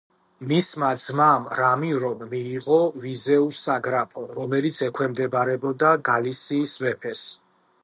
[0.51, 7.25] მისმა ძმამ რამირომ მიიღო ვიზეუს საგრაფო, რომელიც ექვემდებარებოდა გალისიის მეფეს.